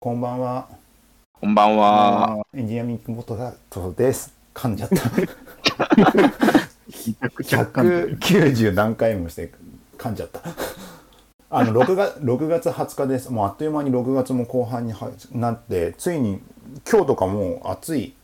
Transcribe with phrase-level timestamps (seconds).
[0.00, 0.68] こんばんは。
[1.40, 2.44] こんばんは。
[2.54, 4.32] エンジニアミンクボトラトです。
[4.54, 4.94] 噛んじゃった。
[7.42, 9.50] 190何回もして
[9.96, 10.40] 噛んじゃった。
[11.50, 13.32] あの6月 ,6 月20日です。
[13.32, 16.40] もうあっという間に6月も後半にはなって、ついに
[16.88, 18.14] 今日とかもう暑い。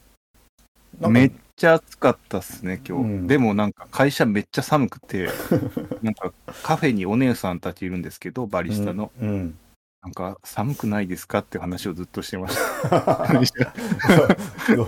[1.00, 3.04] めっちゃ暑かったっすね、今日。
[3.04, 5.28] うんでもなんか会社めっちゃ寒くて、
[6.02, 6.32] なんか
[6.62, 9.10] カフェにお姉さんたちいるんですけど、バリスタの。
[9.20, 9.28] うん。
[9.28, 9.58] うん
[10.04, 12.56] なんか寒くないですかって話をずっとしてまし
[12.90, 13.26] た。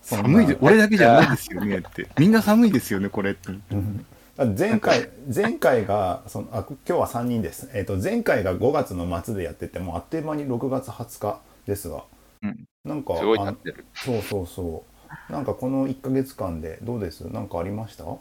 [0.00, 2.08] 寒いで、俺だけじゃないですよねって。
[2.18, 3.52] みんな寒いですよね、これって。
[3.70, 4.06] うん
[4.56, 12.04] 前回前回がそのあ今日は3人です、えー、と前回が5月の末でやっててもうあっという間に6月20日ですが、
[12.42, 13.86] うんなんかすごいあなってる。
[13.94, 14.84] そうそうそ
[15.30, 17.22] うなんかこの1ヶ月間でどうです？
[17.22, 18.04] なんかありました？
[18.04, 18.20] こ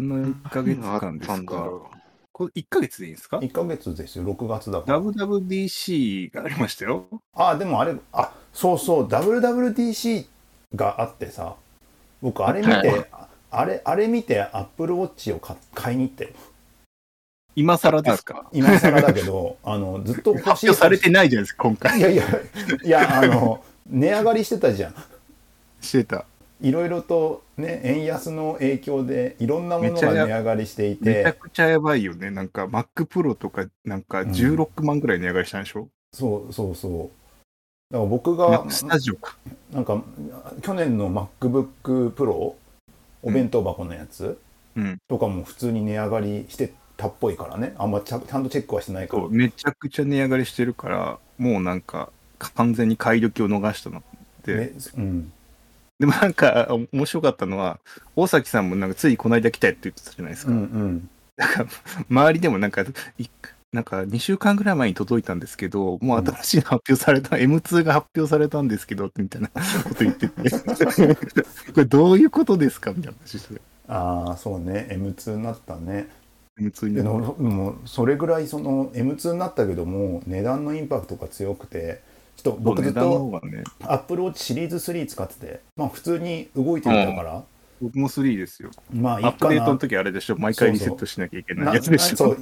[0.00, 1.97] の1ヶ月間ですか。
[2.38, 7.06] ろこれ1ヶ月でいいんですか ?1 ヶ月ですよ6月だから ?WWDC がありましたよ。
[7.34, 10.26] あでもあれあそうそう WWDC
[10.74, 11.54] があってさ
[12.22, 13.06] 僕あれ見て、はい
[13.50, 16.34] あれあれ見てアップルウォッチを買買いに行って
[17.56, 18.46] 今更ですか？
[18.52, 21.98] 今更だけど あのずっと欲しい発表されてないじゃないですか、今回。
[21.98, 22.24] いやいや、
[22.84, 24.94] いや、あの、値上がりしてたじゃん。
[25.80, 26.26] してた。
[26.60, 32.30] いろいろとね、円安の影響で、いろんなものが値上がりしていめちゃて、くちゃやばいよね。
[32.30, 37.10] なんか Mac Pro とかなんか16万ぐらい値上がりしたんでしょ、そうそうそう。
[37.90, 39.36] だから僕が、スタジオか。
[39.72, 40.02] なんか、
[40.62, 42.54] 去年の MacBook Pro、
[43.22, 44.38] お弁当箱のやつ
[44.76, 44.98] うん。
[45.08, 47.74] とかも普通に値上がりしてたっぽいからね。
[47.78, 49.32] あんまちゃんとチェックはしてないからそう、。
[49.32, 54.02] めちゃくちゃ値上がりしてるから、もうなんか完全に買い時を逃したの。
[54.44, 55.32] で、ねうん。
[55.98, 57.80] でもなんか面白かったのは、
[58.14, 60.52] 大崎さんもなんかついこの間来たいって言ってたじゃないですか。
[60.52, 61.10] うんうん。
[61.36, 61.68] だから
[62.08, 62.82] 周りでもなんか、
[63.18, 63.26] い
[63.72, 69.48] なんか2週間ぐらい前に届いたんですけど、もう新しいの発表された、M2 が発表されたんですけど、みたいな
[69.84, 70.52] こと言ってて、こ
[71.76, 72.92] れどういうことですか？
[72.92, 74.86] みたいな話してああ、そうね。
[74.90, 76.08] M2 になったね。
[76.60, 82.00] M2 でにももうそれぐらいその M2 になったけども値段のインパクトが強くて
[82.42, 83.40] ちょっと僕ずっと
[83.80, 87.42] Apple Watch シリーズ3使っててまあ普通に動いていたから、
[87.80, 88.70] 僕も3ですよ。
[88.92, 90.36] まあいいアップかなデートの時あれでしょ。
[90.36, 92.16] 毎回リセットしなきゃいけないやつでしょ。
[92.16, 92.38] そう。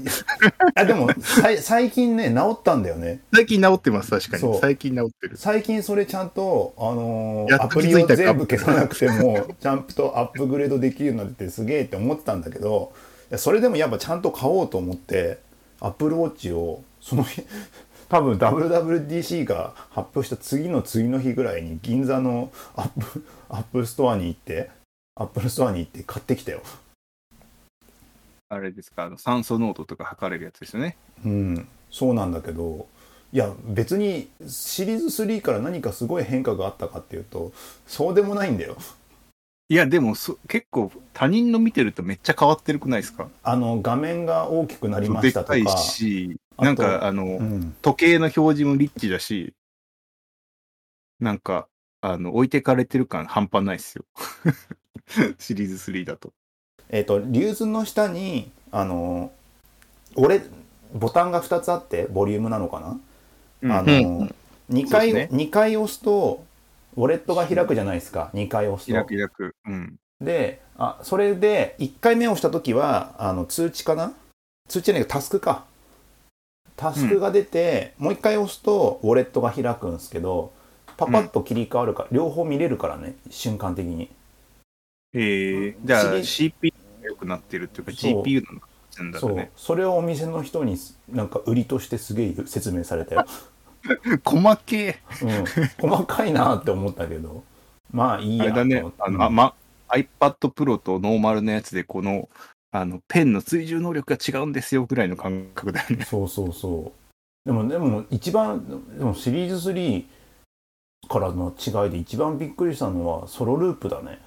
[0.75, 3.21] あでもさい最近ね治ったんだよね。
[3.35, 4.59] 最近治ってます、確かに。
[4.59, 5.37] 最近治ってる。
[5.37, 12.93] 最近それちゃんと、あのーアプリを全部消さなくても ちゃんとアップグレードできるようになってすげえって思ってたんだけど
[13.37, 15.39] それでもやっぱちゃんと買おうと思って
[15.81, 17.43] アップルウォッチをその日
[18.09, 24.71] 多分 WWDC が発表した次の次の日ぐらいに銀座のアップアップストアに行って
[25.17, 26.63] アップルストアに行って買ってきたよ。
[28.49, 30.97] あれですか、あの酸素濃度とか測れるやつですよね。
[31.25, 32.87] うん、そうなんだけど
[33.33, 37.53] いや別にシリーズ3から何かすごい変化があったかっていうと
[37.87, 38.77] そうでもないんだよ。
[39.69, 43.29] いや、でもそ結構他人の見てるとめっちゃ変わってるくないですか？
[43.43, 49.55] あの画面が大きくなりましたとか、し、あとなんかあの、うん、時計の表示もリッチだし、
[51.19, 51.67] なんか、
[52.01, 54.05] あの、置いてかれてる感半端ないっすよ。
[55.39, 56.33] シリーズ3だと。
[56.89, 59.33] えっ、とリューズの下にあの
[60.15, 60.43] 俺
[60.95, 62.99] ボタンが2つあってボリュームなのか
[63.61, 64.35] な、あのうん。
[64.71, 66.45] 2回、そうです二回押すと
[66.97, 68.31] ウォレットが開くじゃないですか。
[68.35, 69.55] 2回押す開とく開く。
[69.67, 69.99] うん。
[70.21, 74.13] であそれで1回目押した時はあの通知かな？
[74.69, 75.65] 通知じゃないけどタスクか。
[76.77, 80.53] タスクが出て、もう1回押すとウォレットが開くんですけど
[80.99, 84.11] パパッと切り替わるから、両方見れるからね瞬間的に。
[85.15, 88.61] えー、じゃあシ CPU が良くなってるっていうか GPU の
[88.99, 89.49] なんだそう。
[89.57, 90.77] それをお店の人に
[91.09, 93.25] なんか売りとしてすげえ説明されたよ、
[94.25, 97.45] 細けうん、細かいなって思ったけど。
[97.93, 98.77] まあいいやあれだね。
[98.77, 99.03] と思って。
[99.03, 99.55] あの、あま、
[99.89, 102.29] iPad Pro とノーマルのやつでこの、
[102.73, 106.05] あの、ペンの追従能力が違うんですよぐらいの感覚だよね。
[106.05, 107.07] そうそうそう。
[107.47, 108.67] でもでも一番
[108.99, 110.05] でもシリーズ3
[111.09, 114.19] からの違いで一番びっくりしたのはソロループだね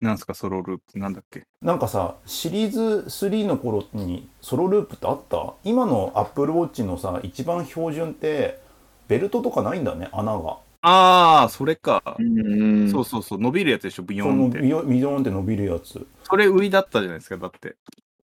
[0.00, 0.98] なんすか、ソロループ。
[0.98, 1.44] なんだっけ？
[1.60, 5.54] なんかさシリーズ3の頃にソロループってあった？
[5.64, 8.60] 今の Apple Watch のさ一番標準って
[9.08, 12.16] ベルトとかないんだね穴がああ、それか。
[12.18, 14.60] うんそうそうそう、伸びるやつでしょ、ビヨそのーンって。
[14.60, 17.74] ビヨビヨーンって伸びるやつそれ売りだったじゃないですか、だって。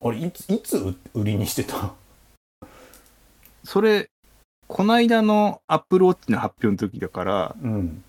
[0.03, 1.93] あれいついつ売売りにしてた？
[3.63, 4.11] それ、
[4.67, 8.03] こないだの Apple Watch の発表の時だから、うん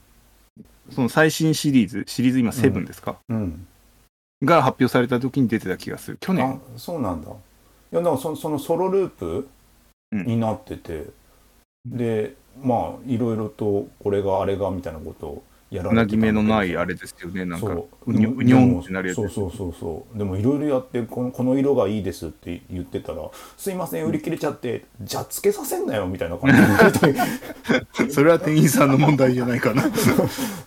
[0.92, 3.68] その最新シリーズ、シリーズ今7ですか、うん。
[4.44, 6.18] が発表された時に出てた気がする。
[6.20, 6.62] 去あ年。
[6.78, 7.30] そうなんだ。
[7.30, 7.34] い
[7.96, 9.48] やだからそそのソロループ
[10.12, 10.26] うん。
[10.26, 11.06] になってて、
[11.86, 17.46] でまあいろいろとこれがあれがみたいなことをやらうなれてたんだけどぎ目のないあれですよね。
[17.46, 17.74] なんか、そ
[18.06, 19.16] ううにょんってなるやつ。
[19.16, 26.52] そうそうそうそうでもいろいろやってこのこの色がいいですって言ってたら「すいません売り切れちゃってじゃあつけさせんなよ」みたいな感
[26.92, 27.00] じ
[28.04, 29.84] で それは店員さんの問題じゃないかな。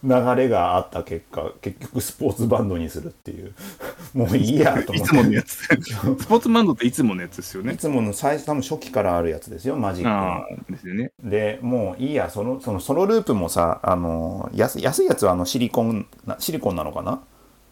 [0.03, 3.53] 流れがあった結果結局スポーツバンドにするっていう
[4.15, 5.55] もういいやと思っていつものやつ。
[5.55, 7.77] スポーツマンドっていつものやつですよねい。
[7.77, 11.12] つもの最初多分初期からあるやつですよマジックですよね。
[11.23, 17.20] でもういいやそのそのソロループもさあの安安いやつはあのシリコンなシリコンなのかな？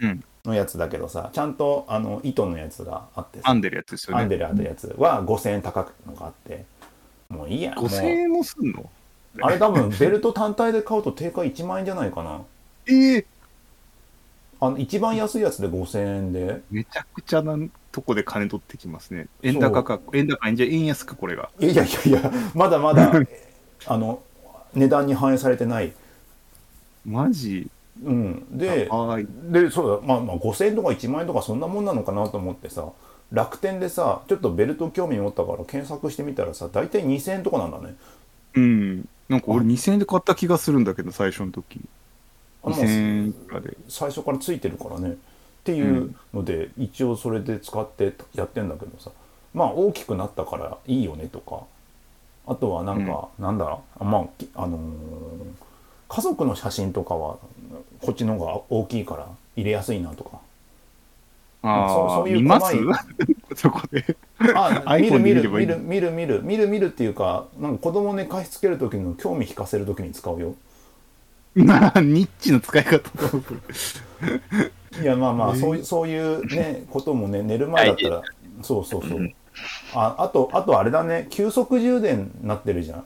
[0.01, 0.25] うん。
[0.45, 3.49] のやつだけどさちゃんとあの糸のやつがあってさ。
[3.49, 4.21] 編んでるやつですよね。
[4.21, 6.65] 編んでるやつは5000円高くのがあって。
[7.29, 7.85] もういいやもう。
[7.87, 8.91] 5000円もすんの？
[9.41, 12.41] あれ多分ベルト単体で買うと定価1万円じゃないかな。
[12.87, 13.27] ええ。
[14.61, 16.61] あの一番安いやつで5000円で。
[16.71, 17.57] めちゃくちゃな
[17.91, 19.27] とこで金取ってきますね。
[19.43, 21.51] 円高か、円高円じゃ円安か、これが。
[21.61, 23.13] いやいやいやまだまだ
[23.87, 24.23] あの
[24.75, 25.93] 値段に反映されてない
[27.05, 27.69] マジ？
[28.03, 28.59] うん。
[28.59, 29.27] ではい。
[29.53, 32.89] でそうだ、まあ、まあ5000円とか1万円とかそんなもんなのかなと思ってさ
[33.33, 37.95] 楽天でさちょっとベルト興味持ったから検索してみたらさ大体2000円とかなんだね。
[38.55, 39.09] うん。
[39.29, 41.81] なんか俺2000円で買った気がするんだけど、最初の時。
[42.63, 43.33] あもう2000円
[43.63, 43.77] で。
[43.89, 45.11] 最初からついてるからね。
[45.13, 45.15] っ
[45.65, 49.11] ていうので、一応それで使ってやってんだけどさ。
[49.55, 51.63] まあ大きくなったからいいよねとか。
[52.47, 54.05] あとはなんか、なんだろう。
[54.05, 54.81] まあきあのー
[56.13, 57.39] 家族の写真とかは
[58.03, 59.27] こっちの方が大きいから
[59.57, 60.41] 入れやすいなとか。
[61.63, 62.77] ああ、そういう見ます？
[62.77, 62.93] 細
[63.57, 64.17] そこで。
[64.55, 70.55] あ見る見るで見る見る見る見る見るっていうかなんか子供寝かしつける時の興味引かせる時に使うよ。
[71.55, 72.97] なあ、ニッチの使い方
[75.01, 78.23] いやまあまあ、そういうそういうねこともね寝る前だったら
[78.63, 79.33] そうそうそう、
[79.95, 83.05] ああとあとあれだね急速充電になってるじゃん。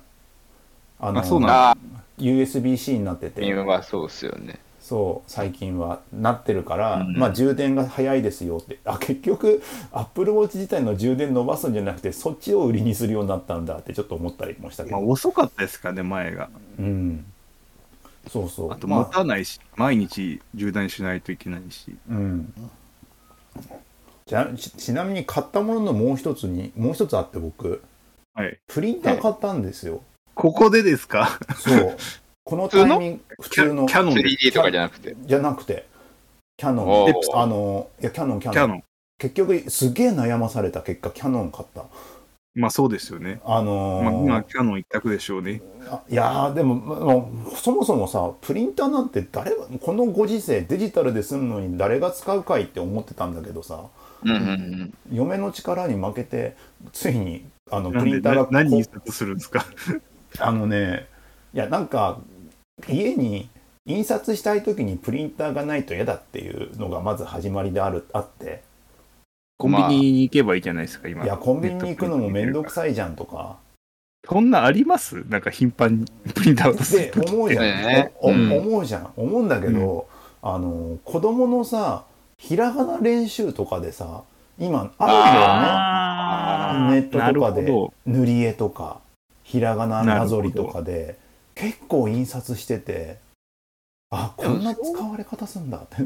[0.99, 3.44] あのあそうなん USB-C になってて。
[3.44, 4.58] 今はそうっすよね。
[4.80, 7.16] そう最近はなってるから、うん。
[7.16, 8.78] まあ充電が早いですよって。
[8.84, 16.48] あ結局 AppleWatch 自体の充電伸ばすんじゃなくてそっちを売りにするようになったんだってちょっと思ったりもしたけど、まあ遅かったですかね、前が。
[16.78, 17.24] うん。
[18.30, 18.72] そうそう。
[18.72, 21.96] あと持たないし、毎日充電しないといけないし。
[22.08, 22.52] うん。
[24.26, 27.82] じゃちちなみに買ったもののもう一つにもう一つあって僕。
[28.34, 28.58] はい。
[28.68, 30.02] プリンター買ったんですよ、
[30.37, 31.41] ここでですか？
[31.56, 31.97] そう
[32.44, 34.49] このタイミング普キャ通のキャノンです。
[34.49, 35.17] 3D とかじゃなくて。
[35.19, 35.87] じゃなくて
[36.59, 38.85] キャノンあのいやキャノンキャノン。
[39.19, 41.87] 結局すげえ悩まされた結果キャノン買った
[42.55, 43.41] まあそうですよね。
[43.47, 45.62] あのーまあ今、キャノン一択でしょうね。
[45.91, 53.87] あいやーでもそもそもさプリンターなんて誰がこのご時世デジタルで済むのに誰が使うかいって思ってたんだけどさ
[54.23, 54.94] うんうんうん。
[55.12, 56.56] 嫁の力に負けて
[56.93, 59.65] ついにあのプリンターがな何こ印刷するんですか？
[60.38, 61.06] あのね
[61.55, 62.19] いやなんか
[62.88, 63.49] 家に
[63.87, 68.62] 印刷したい時にプリンターがないと嫌だっていうのがまず始まりであるあって。
[69.59, 71.25] コンビニに行けばいいじゃないですか、今。
[71.25, 72.71] いやコンビニに行くのも面倒くい。
[72.71, 73.56] さいじゃんとか。
[74.29, 75.25] こんなんあります？
[75.29, 78.53] なんか頻繁にプリンターを出すで思うじゃん、ねおうん。
[78.53, 79.12] 思うじゃん。
[79.17, 80.09] 思うんだけど、
[80.43, 82.05] あの子供のさ
[82.37, 84.25] ひらがな練習とかでさ
[84.59, 87.00] 今あるよね。
[87.00, 87.73] ネットとかで。
[88.05, 89.00] 塗り絵とか
[89.46, 91.16] ひらがななぞりとかで
[91.54, 93.18] 結構印刷してて
[94.11, 95.97] あこんな使われ方すんだって。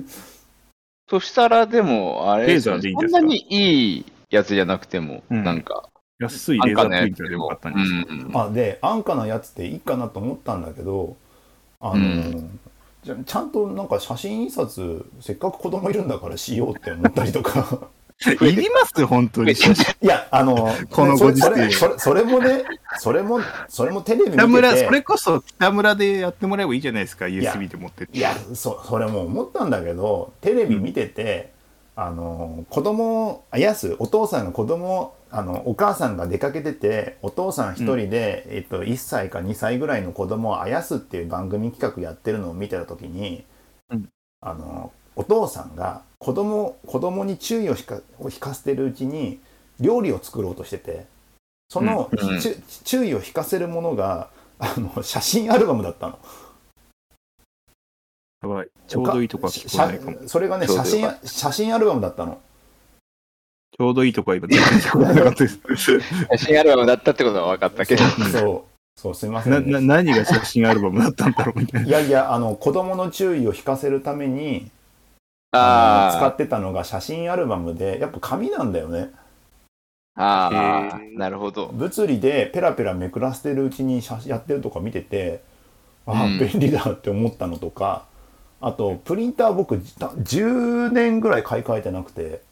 [1.08, 5.42] そしたらでも、あれ、レーザーでいいんですかそんなにいいやつじゃなくても、うん。
[5.42, 5.88] なんか、
[6.20, 8.06] ど安いレーザープリンターでよかったんですよ。
[8.08, 8.20] うん。
[8.26, 11.16] うんあで安価なやつでいいかなと思ったんだけど
[11.80, 12.60] あの、うん。
[13.02, 17.88] じゃちゃんとなんか写真印刷せっかく子供いるんだからしようって思ったりとか
[18.42, 19.52] いります本当に。
[19.52, 19.56] い
[20.06, 22.64] やあのこのご時世それそれもね
[22.98, 28.18] それもそれもテレビ見て北村、てそれこそ北村でやってもらえばいいじゃないですか、USB で持ってって。
[28.18, 31.52] いやそそれも思ったんだけどテレビ見てて、
[31.96, 43.44] あの子供あやすお父さんが子供あのお母さんが出かけててお父さん一人で、えっと、1歳か2歳ぐらいの子供をあやすっていう番組企画やってるのを見てた時に、
[43.90, 44.08] うん
[44.42, 49.38] あのお父さんが子供子供に注意を引かを引かせてるうちに
[49.78, 51.04] 料理を作ろうとしてて
[51.68, 56.18] その、うんうんちゅ注意を引かせるものがあの写真アルバムだったの。
[58.42, 58.68] やばい。
[58.88, 60.16] ちょうどいいとこは聞こえないかも。
[60.22, 62.40] 写それがね写真写真アルバムだったの
[63.76, 65.60] ちょうどいいとこは今全然聞こえなかったです。
[66.32, 68.04] 写真アルバムだったってことは分かったけど。
[68.04, 71.86] そうそうすいません、な、ね、な、何が写真アルバムだったんだろうみたいな。
[71.86, 74.70] いやいやあの子供の注意を引かせるために
[75.52, 79.10] あの使あってたのが写真アルバムでやっぱ紙なんだよね
[80.14, 81.68] ああなるほど。
[81.68, 85.42] 物理でペラペラめくらせてるうちに写やってるとか見てて
[86.06, 88.04] ああうん便利だって思ったのとか、
[88.60, 92.42] あとプリンター僕た10年ぐらい買い替えてなくて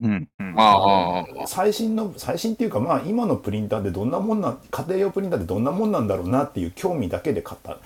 [0.00, 0.28] うん。
[0.38, 0.54] うん。
[0.56, 7.76] ああ、ああ最新の最新っていうかまあ今のプリンターでどんなもんな家庭用プリンターってどんなもんなんだろうなっていう興味だけで買ったい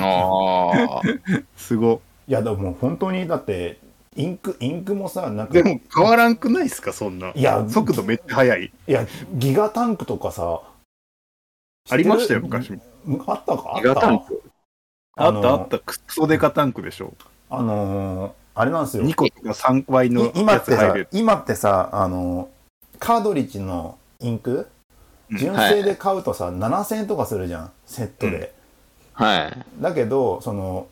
[0.00, 1.02] ああ、
[1.56, 2.00] すご。
[2.32, 3.78] やでも本当にだって
[4.16, 7.32] インクインクもさなんかでも変わらんくないですか、そんな。
[7.34, 8.72] いや速度めっちゃ速い。
[8.86, 10.60] いやギガタンクとかさ
[11.90, 12.72] ありましたよ、昔。
[13.26, 13.72] あったか？
[13.74, 14.42] あっギガタンたク？
[15.16, 15.78] あのったあった。
[15.78, 17.14] クソデカタンクでしょ。
[17.50, 21.08] あのーあれなんですよ2個とか3倍のい今やってさつ入る。
[21.10, 22.48] 今ってさあの
[23.00, 24.68] カードリッジのインク？
[25.30, 28.54] うん純正で買うとさ、7000円とかするじゃんセットで、
[29.14, 29.82] はい。
[29.82, 30.86] だけどその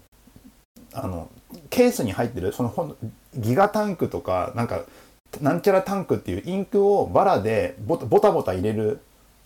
[0.94, 1.30] あの
[1.70, 2.96] ケースに入ってるそのほん
[3.34, 4.82] ギガタンクとかなんか
[5.40, 9.00] なんちゃらタンクっていうインクをバラでボタボタ入れる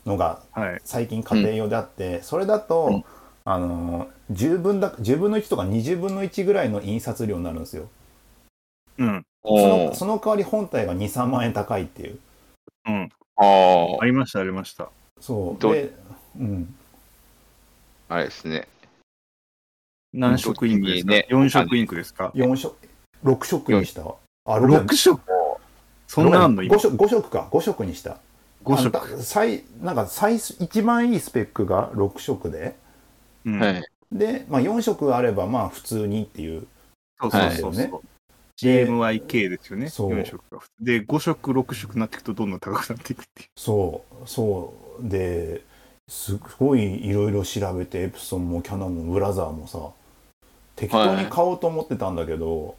[0.07, 0.81] のがはい。
[0.85, 3.05] 最近家庭用であって、それだと、うん
[3.49, 7.89] あの10分だ10分の1とか20分の1ぐらいの印刷量になるんですよ
[8.99, 9.25] うん。
[9.45, 12.19] そおのその代わり本体が23万円高いっていう
[12.89, 13.09] うん。
[13.37, 14.87] あありました、ありました。
[14.87, 15.93] どそうで、
[16.37, 16.75] うん、
[18.09, 18.67] あ、あれですね。
[20.17, 22.77] 何色インクですか、ね ?4 色インクですか？4色。
[23.25, 24.03] 6色にした。
[24.03, 24.15] あ
[24.47, 25.21] 6色。
[26.07, 26.63] そんなあんの？
[26.63, 27.49] 今5色 ,5 色か。
[27.51, 28.19] 5色にした。
[28.65, 29.23] 5色。
[29.23, 32.77] 最なんか最一番いいスペックが6色で。
[33.45, 33.61] うん。
[33.61, 33.85] はい。
[34.11, 36.67] で、まあ、4色あればまあ普通にっていう。
[37.21, 38.03] そうそうそうはいそう。
[38.59, 39.89] CMYK ですよね。
[39.91, 40.13] そう。
[40.13, 40.63] 4色が。
[40.81, 43.49] で、5色、6色になっていくとどんどん高くなっていくっていう。
[43.57, 44.29] そう。
[44.29, 45.09] そう。
[45.09, 45.63] で
[46.09, 49.79] すごいいろいろ調べてエプソンもキャノンもブラザーもさ
[50.77, 52.77] 適当に買おうと思ってたんだけど、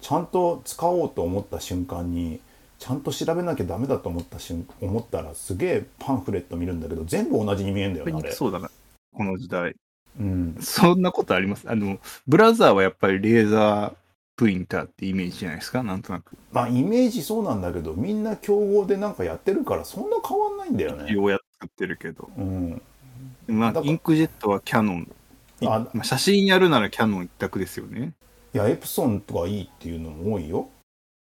[0.00, 2.40] ちゃんと使おうと思った瞬間に
[2.78, 8.32] ちゃんと調べなきゃダメだと思った瞬思ったらすげえパンフレット見るんだけど全部同じに見えんだよねあれ。
[8.32, 8.70] そうだな。
[9.14, 9.74] この時代。
[10.18, 11.70] うん、そんなことあります？
[11.70, 13.92] あの、ブラザーはやっぱりレーザー
[14.36, 16.36] プリンターってイメージじゃないですか、なんとなく。
[16.52, 21.12] まあイメージそうなんだけどみんな競合でなんかやってるからそんな変わんないんだよね。
[21.12, 22.30] ようやってるけど。
[22.38, 22.80] うん、
[23.46, 25.10] まあ、インクジェットはキャノン。
[25.62, 28.12] あまあ、写真やるならキャノン一択ですよね。
[28.54, 30.68] いやエプソンとかいいっていうのも多いよ。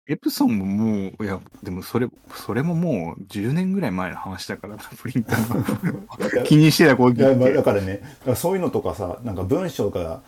[0.08, 6.44] エプソンももう、いや、でもそれ、それももう10年ぐらい前の話だからな、 プリンターの。
[6.44, 10.22] 気にしてた、こういやまあだからねらそういうのとかさなんか文章が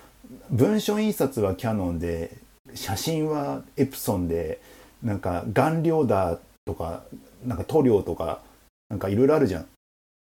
[0.50, 2.38] 文書印刷はキャノンで
[2.74, 4.62] 写真はエプソンで
[5.01, 7.03] なんか顔料だとか
[7.45, 8.41] なんか塗料とか
[8.89, 9.65] なんかいろいろあるじゃん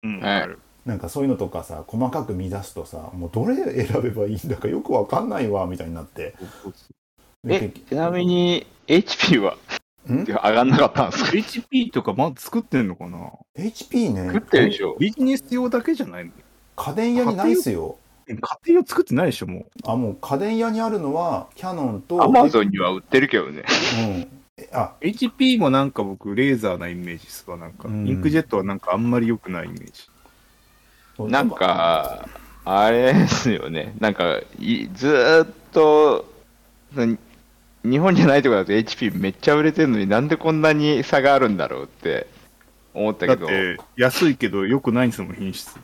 [0.03, 0.60] うん、はいある。
[0.86, 6.36] なんかそういうのとかさ細かく見出すとさもうどれ選べばいいんだかよくわかんないわみたいになって。
[7.48, 9.58] え結、ちなみに HP は
[10.10, 10.25] ん？
[10.25, 11.30] 上がんなかったんですか？
[11.32, 14.28] う HP とかまだ作ってんのかな？HP ね。
[14.28, 14.98] 作ってるでしょ。
[15.00, 16.32] ビジネス用だけじゃないの？
[16.75, 17.98] 家電屋にないっすよ。
[18.28, 19.66] え家庭用作ってないでしょ、もう。
[19.86, 23.63] あもう家電屋にあるのはキャノンとアマゾンには売ってるけどね。
[24.00, 24.28] うん。
[24.58, 24.94] えあ。
[25.02, 27.90] HP もなんか僕、レーザーなイメージですわ、なんか。
[27.90, 28.08] うん。
[28.08, 30.10] インクジェットはなんかあんまり良くないイメージ。
[31.20, 32.27] なんか、
[32.65, 33.96] あれですよね。
[34.00, 36.25] なんか、いずーっと、
[37.84, 42.27] 日本じゃないとこだと HP めっちゃ売れてるのになんでこんなに差があるんだろうって
[42.93, 45.75] 思ったけど、だって、安いけど良くないんですもん、品質。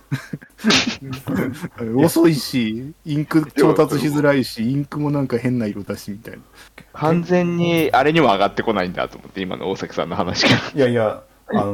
[1.98, 6.40] 遅いし、インク調達しづらいし、インクもなんか変な色だしみたいな。
[6.94, 11.24] 完全にあれにも上がってこないんだと思って、今の大崎さんの話かいやいや、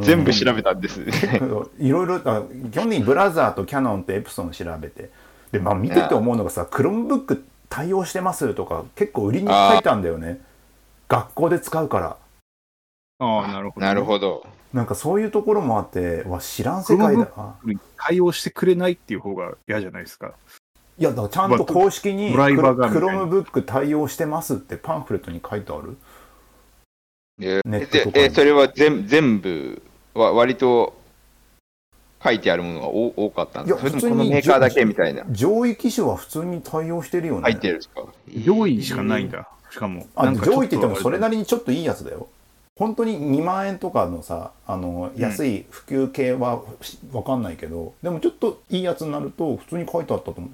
[0.01, 0.99] 全部調べたんです。
[1.03, 1.41] ね。
[1.79, 5.09] いろいろあ基本的にブラザーとキャノンとエプソン調べて。
[5.51, 10.41] でまあ見てて思うのがさクロームブック対応してますとか結構売りに書いたんだよね。
[11.07, 12.17] 学校で使うから。
[13.19, 14.45] ああ、なるほど、なるほど。
[14.73, 17.29] なんかそういうところもあってわ知らん世界だ。
[17.37, 17.55] な
[17.97, 20.33] 対応してくれないっていう方が嫌じゃないですか。
[20.97, 25.97] いやだからちゃんと公式にクロームブック対応してますってパンフレットに書いてある
[27.41, 28.11] えネットとかに。
[28.13, 29.81] でえそれは全全部
[30.13, 30.93] は割と
[32.23, 35.23] 書いてあるものが多多かったんですかいやそれともこのメーカーだけみたいな。
[35.29, 37.41] 上位機種は普通に対応してるよね。
[37.41, 38.01] 入ってるんですか？
[38.45, 39.47] 上位しかないんだ。
[39.69, 40.07] しかも。
[40.15, 42.27] あ上位って言ってもそれなりにちょっといいやつだよ。
[42.77, 50.49] 本当に2万円とかのさあの安い普及系はしわかんないけど、でもちょっといいやつになると普通に書いてあったと思う。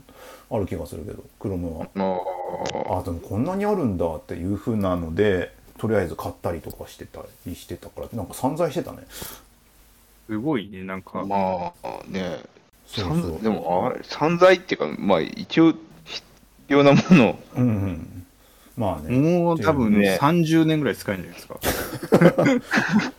[0.54, 1.88] ある気がするけどクロムは。
[1.96, 2.24] も
[2.92, 9.00] あでもこんなにあるんだっていう風なのでとりあえず買ったりとかしてたりしてたからなんか散財してたね。
[10.28, 11.26] すごいね、なんうか。
[11.26, 12.40] まあね、
[12.86, 13.42] そう散そう。
[13.42, 15.74] でもあれ散財っていうか、まあ一応
[16.04, 16.24] 必
[16.68, 17.30] 要なもの。
[17.32, 18.26] をうんうん。
[18.78, 19.18] まあね。
[19.18, 20.20] もう多分ね。
[20.22, 21.48] 30年ぐらい使えるんじゃないです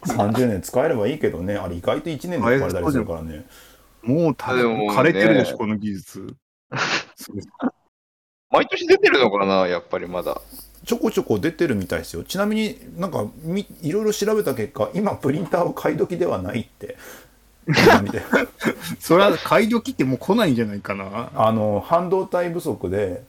[0.06, 0.14] か。
[0.22, 1.56] 30年使えればいいけどね。
[1.56, 3.44] あれ意外と1年で使われたりするからね。
[4.02, 6.36] もう多分枯れてるでしょ、この技術。
[8.50, 10.40] 毎年出てるのかな、やっぱりまだ。
[10.84, 12.24] ちょこちょこ出てるみたいですよ。
[12.24, 16.96] ちなみになんかみいろいろ調べた結果今プリンターを買い時ではないって。
[18.98, 21.30] それは買い時ってもう来ないんじゃないかな。
[21.34, 23.22] あの半導体不足で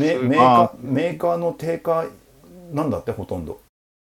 [0.00, 0.76] メメーカあー。
[0.82, 2.06] メーカーの定価
[2.72, 3.60] なんだってほとんど。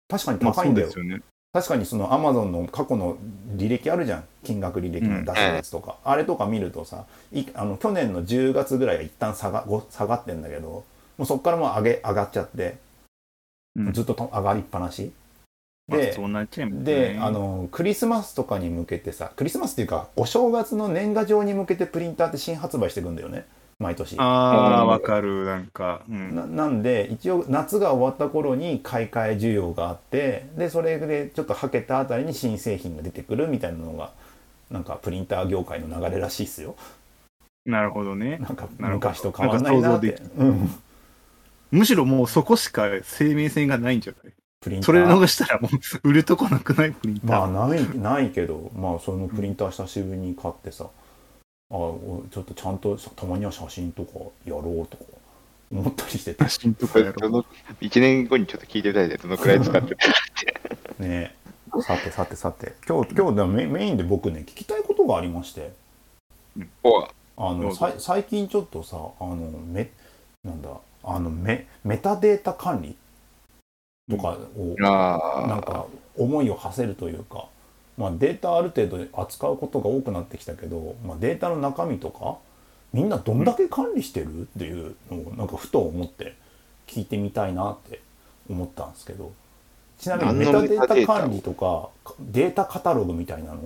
[0.10, 1.22] 確かに高いんだよ,、うですよね。
[1.54, 3.18] 確かにそのアマゾンの過去の
[3.56, 4.24] 履歴あるじゃん。
[4.44, 10.84] 金額履歴の出すやつとか、あれとか見るとさいあの去年の10月ぐらいは一旦下がご下がってんだけど
[11.18, 12.78] もうそこからもう上げ上がっちゃって、
[13.76, 13.94] うん。
[13.94, 15.12] ずっとと上がりっぱなし。
[15.90, 16.84] でまあね。
[16.84, 23.46] であのクリスマスとかに向けてさクリスマスっていうかお正月の年賀状に向けてプリンターって新発売していくんだよね。
[23.80, 24.16] 毎年。
[24.18, 25.46] ああ、わかる。
[25.46, 26.36] なんか、うん。
[26.36, 34.12] ななんで一応夏が終わった頃に買い替え需要があってでそれでちょっとはけたあたりに新製品が出てくるみたいなのが
[34.72, 36.76] なんかプリンター業界の流れらしいっすよ。
[37.66, 38.38] なるほどね。
[38.38, 40.08] なんか昔と変わんないなって。
[40.08, 40.70] なんか想うん、
[41.74, 44.34] むしろもうそこしか生命線がないんじゃない？
[44.62, 44.86] プリンター。
[44.86, 45.68] それ逃したらも
[46.04, 46.92] う売るとこなくない？
[46.94, 47.48] プリンター。
[47.48, 50.86] まあないないけどまあそのプリンター久しぶりに買ってさ。
[51.72, 54.12] あおちょっとちゃんとたまには写真とか
[54.46, 55.04] やろうとか
[55.72, 56.44] 思ったりしてて。
[56.44, 57.14] 写真とかやろう。
[57.20, 57.46] どの
[57.82, 59.90] 1年後にちょっと聞いてみたいで、どのくらい使って。
[59.90, 59.98] る
[61.00, 61.36] ね
[61.82, 62.74] さてさてさて。
[62.88, 65.74] 今日今日でもメメインで僕ね聞きたいことがありまして。
[66.84, 69.90] おあのさい最近ちょっとさあのメ
[70.44, 70.70] なんだ
[71.04, 72.96] あのメメタデータ管理？
[74.10, 75.86] とかを、あなんか
[76.18, 77.48] 思いを馳せるというか、
[77.98, 82.38] まあ、データある程度扱うことが多くなってきたけど、まあ、データの中身とか
[82.92, 86.36] みんなどんだけ管理してるっていうのをなんかふと思って
[86.88, 88.02] 聞いてみたいなって
[88.50, 89.32] 思ったんですけど。
[90.00, 93.64] ちなみにメタデータ管理とかデータカタログみたいなのっ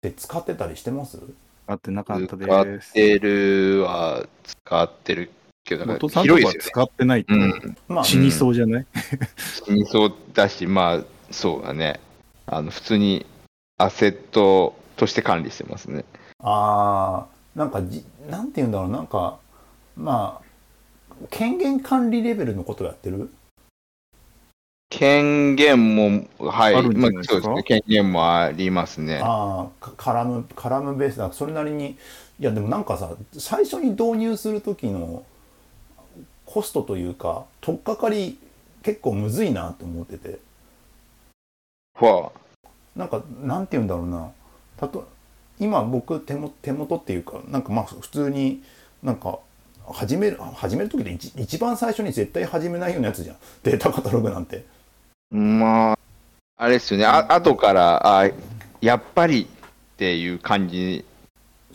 [0.00, 1.18] て使ってたりしてます？
[1.66, 2.94] あってなかった使っです。
[2.94, 5.30] てるは使ってる
[5.66, 7.54] けど、広いですよか使ってないとね。
[7.62, 7.76] うん。
[7.88, 8.86] まあ死にそうじゃない、
[9.64, 12.00] 死にそうだし、まあ、そうだね。
[12.46, 13.26] あの、普通に
[13.78, 16.04] アセットとして管理してますね。
[16.42, 19.38] あーなんかじなんて言うんだろうなんか
[19.96, 23.30] まあ権限管理レベルのことやってる？
[24.88, 27.62] 権限も、はい、あまあそうですね。
[27.64, 29.20] 権限もありますね。
[29.22, 31.98] ああかカラムカラムベースだそれなりに
[32.38, 35.24] いやでもなんかさ最初に導入する時の
[36.56, 38.38] コストというか取っかかり
[38.82, 40.38] 結構むずいなと思ってて。
[42.00, 42.32] は
[42.94, 44.30] なんかなんて言うんだろうな。
[44.78, 45.06] たと
[45.58, 48.62] 今僕手も手元っていうかなんかまあ普通に
[49.02, 49.38] なんか
[49.86, 53.36] 始める始める時で一一番最初に絶対始めないようなやつじゃん。
[53.62, 54.64] データカタログなんて。
[55.34, 55.98] あ、まあ、
[56.56, 57.04] あれですよね。
[57.04, 58.30] あ後から、あ
[58.80, 61.04] やっぱりっていう感じに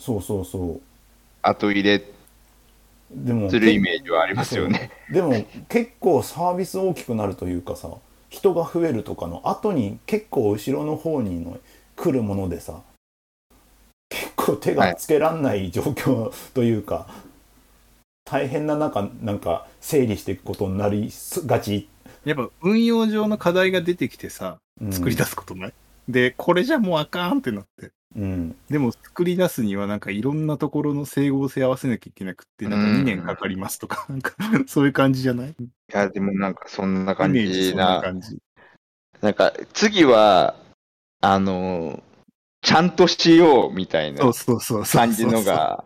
[0.00, 0.80] そうそうそう。
[1.40, 2.02] 後入れ
[3.14, 4.90] でもするイメージはありますよね。
[5.10, 5.32] でも
[5.68, 7.90] 結構サービス大きくなるというかさ
[8.30, 11.58] 人が増えるとかの後に結構後ろの方にの
[11.96, 12.82] 来るものでさ
[14.08, 17.06] 結構手がつけらんない状況というか、
[18.24, 21.10] 大変な中なんか整理していくことになり
[21.46, 21.88] がち、
[22.24, 25.72] やっぱ運用上の課題が出てきてさ、うん作り出すことない、
[26.08, 27.90] で、これじゃもうあかんってなって。
[28.16, 28.56] うん。
[28.70, 33.00] でも作り出すにはなんかいろんなところの整合性合わせなきゃいけなくって、なんかうん。
[33.00, 34.34] 2年かかりますとか、 なんか
[34.66, 35.54] そういう感じじゃない？
[35.58, 38.38] イいや、でもなんかそんな感じな、感じ。
[39.20, 40.56] なんか次は、
[41.20, 42.02] あの、
[42.60, 45.00] ちゃんとしようみたいなそうそうそうそう。
[45.00, 45.84] 感じのが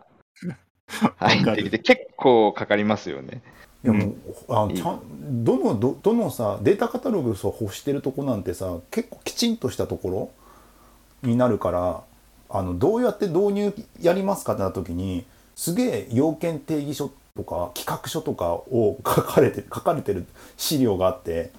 [1.17, 3.41] 入ってきて、結構かかりますよね。
[3.83, 4.15] でも、
[4.49, 12.03] あちゃんどのどどのさデータカタログを欲してるとこなんてさ結構きちんとしたところになるから
[12.49, 21.51] あのどうやって導入やりますかってなった時にすげえ要件定義書とか企画書とかを書かれて 書かれてる資料があって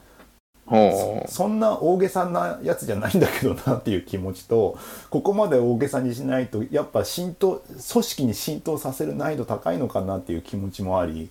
[0.67, 1.31] ほう。
[1.31, 4.79] そんな大げさなやつじゃないんだけどなっていう気持ちと
[5.11, 11.31] ここまで大げさにしないとやっぱ浸透組織に浸透させる難易度高いのかなっていう気持ちもあり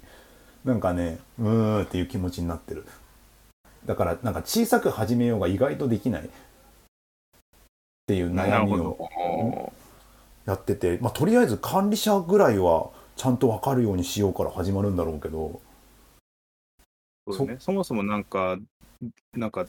[0.65, 2.85] なんかねうーんっていう気持ちになってる
[3.85, 6.29] だからなんか小さく始めようが意外とできない
[8.07, 9.73] っていう悩みをほ
[10.45, 15.59] やってて、まあ、とりあえず管理者ぐらいはちゃんと分かるようにしようから始まるんだろうけど。
[17.29, 18.57] そうね、そもそもなんか、
[19.33, 19.65] なんか、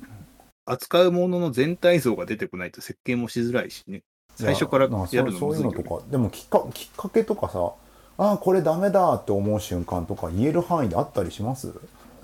[0.67, 4.03] 扱うものの全体像が出てこないと設計もしづらいしね。
[4.37, 4.91] 最初からや
[5.25, 6.05] るのそういうのとか。
[6.09, 7.73] でもきっかきっかけとかさ
[8.19, 11.73] ああこれダメだって思う瞬間とか言える範囲であったりします？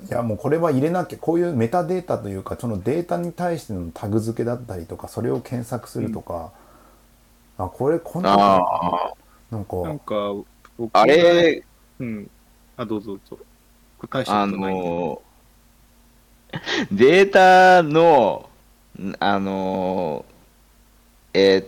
[0.09, 6.53] いやもうこれは入れなきゃこういうメタデータというかそのデータに対してのタグ付けだったりとかそれを検索するとか、
[7.57, 9.15] あこれこんなあ
[9.51, 10.35] なんかなんか、
[10.77, 11.03] 僕あ。
[11.03, 11.63] あれ、
[12.01, 12.31] うん。
[12.77, 13.39] あ、どうぞどうぞ。
[13.99, 15.23] 答えしたあことないんでの、
[16.91, 18.49] データの、
[18.99, 20.25] んあの、
[21.33, 21.67] えーっ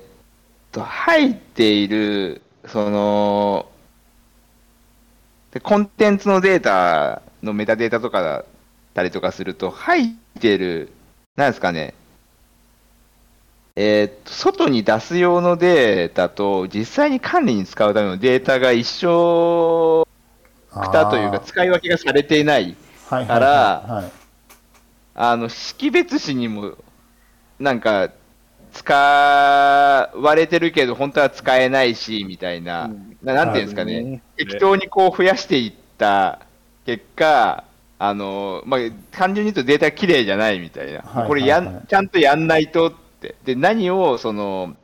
[0.72, 3.68] と、入っている、その、
[5.52, 8.44] でコンテンツのデータのメタデータとかだっ
[8.94, 10.08] たりとかすると、入っ
[10.40, 10.90] てる、
[11.36, 11.94] なんですかね、
[13.76, 20.06] えーっと、外に出す用のデータと、実際に管理に使うためのデータが一緒
[20.74, 22.76] だというか、使い分けがされていない。
[23.08, 24.10] から
[25.14, 26.72] あの、識別紙にも、
[27.58, 28.10] なんか、
[28.72, 33.16] 使われてるけど、本当は使えないし、みたいな、うん。
[33.22, 34.22] ななんていうんですかね、ね。
[34.36, 36.40] 適当にこう増やしていった
[36.86, 37.64] 結果、
[37.98, 44.76] あの、まあ、単純に言うとデータが綺麗じゃないみたいな、はいこれやん、はいはいちゃんとやんないとって、で、何を、その、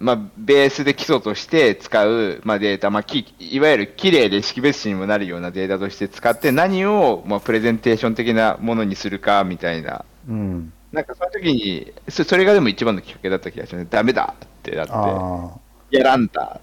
[0.00, 10.72] まあ、ベースで基礎として使う、まあ、データ、まあ、きいわゆる綺麗で識別紙にもなるようなデータとして使って、何を、まあ、プレゼンテーション的なものにするかみたいな、うん。
[10.92, 13.84] なんかその時に、そそれがでも一番のきっかけだった気がします。
[13.84, 13.88] ね。
[13.90, 15.50] ダメだってなって、あ
[15.90, 16.60] やらんだ。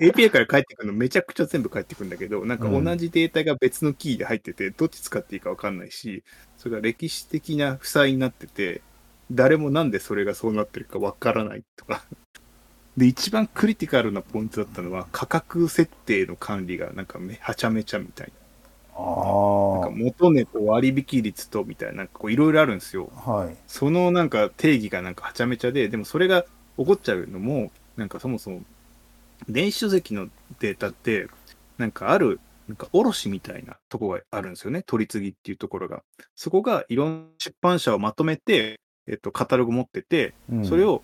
[0.00, 6.24] API から返ってくるのめちゃくちゃ全部返ってくるんだけど、なんかうん同じデータが別のキーで入ってて、どっち使っていいか分かんないし、
[6.56, 8.84] それが歴史的な負債になってて、
[9.30, 12.06] 誰もなんでそれがそうなってるか分からないとか。
[12.96, 18.32] で、一番クリティカルなポイントだったのは、価格設定の管理がなんかめはちゃめちゃみたい
[18.94, 19.00] あな。
[19.00, 23.12] あなんか元値と割引率とみたいな、なんかこういろいろあるんですよ。
[23.14, 26.44] あはいそのなんか定義がなんかはちゃめちゃで、でもそれが
[26.78, 28.62] 起こっちゃうのも、なんかそもそも、
[29.48, 30.28] 電子書籍の
[30.60, 31.28] データって、
[31.76, 34.82] なんかある、なんか卸みたいなとこがあるんですよね。
[34.82, 36.02] 取り次ぎっていうところが。
[36.34, 41.02] そこがいろんな出版社をまとめて、えっと、カタログ持ってて、うんそれを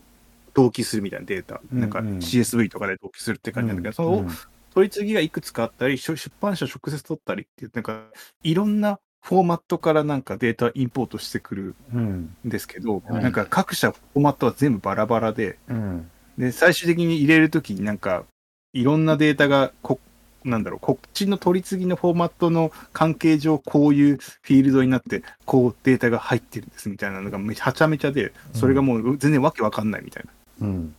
[0.53, 1.61] 同期するみたいなデータ。
[1.73, 4.29] うんなんかうん CSV とかで同期するって感じなんだけど、そのうん
[4.75, 8.07] 取り次ぎがいくつかあったり、出出版社直接取ったりっていう、なんか、
[8.43, 18.25] いろんなフォーマットからなんかデータインポートしてくるうんんですけど、うんなんか各社フォーマットは全部バラバラで、うんで、最終的に入れるときになんか、
[18.73, 20.01] いろんなデータがこ、
[20.45, 30.25] なんだろう、こっちの取り次ぎのフォーマットの関係上、こういうフィールドになって、こうデータが入ってるんですみたいなのがめはちゃめちゃで、それがもう全然わけわかんないみたい
[30.61, 30.67] な。
[30.67, 30.95] うん。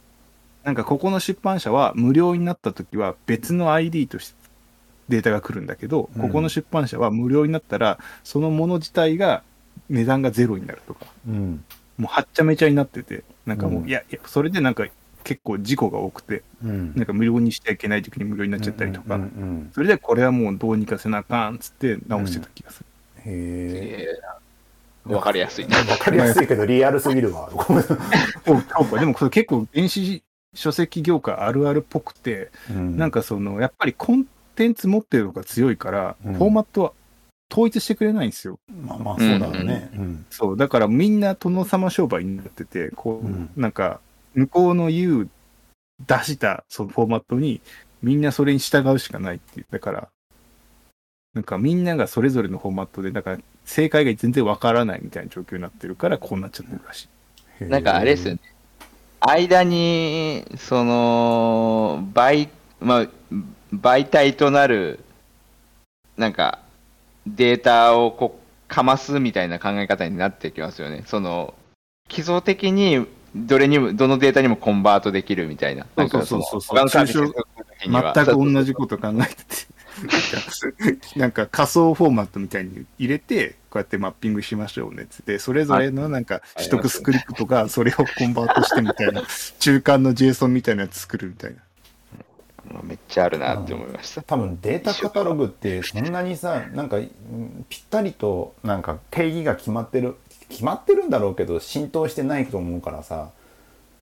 [0.63, 4.35] なんかここの出版社は無料になった時は別の ID として
[5.09, 6.21] データが来るんだけど、うん。
[6.23, 9.43] ここの出版社は無料になったらそのもの自体が
[9.89, 11.63] 値段がゼロになるとか、うん。
[11.97, 13.87] もうはっちゃめちゃになってて、なんかもう、うん。
[13.87, 14.87] いや、いや、それでなんか
[15.25, 16.93] 結構事故が多くて、うん。
[16.95, 22.85] なんか無料にしちゃいけない時に無料になっちゃったりとか、うんうんそれでこれはもうどうにかせなあかんっつって直してた気がする。
[23.25, 23.31] うん。
[23.31, 24.07] へえ
[25.05, 25.13] えー。
[25.13, 25.65] わかりやすい。
[25.65, 27.49] わかりやすいけど リアルすぎるわ。
[28.45, 32.97] でもこれ結構電子書籍業界あるあるっぽくて、うん。
[32.97, 36.33] なんかその、やっぱりコンテンツ持ってるのが強いから、うん。
[36.35, 36.93] フォーマットは
[37.51, 38.59] 統一してくれないんですよ。
[38.85, 39.89] まあまあそうだろうね。
[39.93, 40.25] うん。
[40.29, 40.57] そう。
[40.57, 43.49] だからみんな殿様商売になってて、こう、うん。
[43.55, 43.99] なんか、
[44.35, 45.29] 向こうの言う、
[46.05, 47.61] 出したそのフォーマットに、
[48.03, 49.65] みんなそれに従うしかないっていう。
[49.71, 50.09] だから、
[51.33, 57.09] なんかみんながそれぞれのフォーマットで、だから正解が全然わからないみたいな状況になってるから、こうなっちゃってるらし
[57.61, 57.65] い。
[57.65, 58.39] なんかあれですよね。
[59.19, 63.07] 間に、その、媒、まあ、
[63.73, 64.99] 媒体となる、
[66.17, 66.59] なんか、
[67.25, 71.03] データをこう、かますみたいな考え方になってきますよね。
[71.07, 71.53] その、
[72.07, 75.85] 基礎的に、どれにも、どのデータにもコンバートできるみたいな。
[75.95, 79.75] なんかそうそうそうそう他のサービスの時には全く同じこと考えてて。
[81.15, 89.23] なんか仮想フォーマットみたいに入れて、こうやってマッピングしましょうねっつって、それぞれのなんか取得スクリプトがそれをコンバートしてみたいな、
[89.59, 91.57] 中間の JSON みたいなやつ作るみたいな。
[92.83, 94.21] めっちゃあるなって思いました。
[94.23, 100.15] 多分データカタログってそんなにさなんかうんぴったりとなんか定義が決まってる
[100.49, 103.29] 決まってるんだろうけど浸透してないと思うからさ、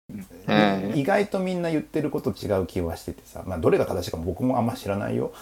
[0.09, 0.93] うん。
[0.95, 5.33] 意外とみんな言ってること違う気はしててさ、まあ、どれが正しいか僕もあんま知らないよ。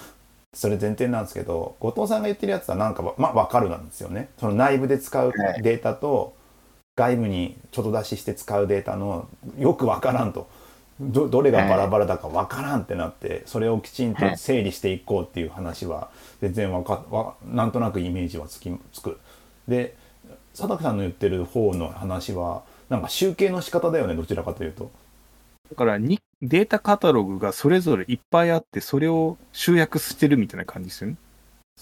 [0.53, 4.29] それ前提なんですけど後藤さんが言ってるやつはなんかまあ分かるなんですよね。
[4.39, 5.61] その内部で使うはい。
[5.61, 6.35] データと
[6.95, 10.47] 外部にちょっと出しして使うデータのよく分からんと。
[10.99, 16.09] どどれがバラバラだか分からんってなってそれをきちんと整理していこうっていう話は
[16.41, 19.17] 全然わかわなんとなくイメージはつきつく。
[19.67, 19.95] で
[20.55, 24.91] 佐竹さんの言ってる方の話はなんか集計の仕方だよねどちらかというと。
[25.69, 31.17] だからにデータカタログがそれぞれいっぱいあって、それを集約してるみたいな感じですよね。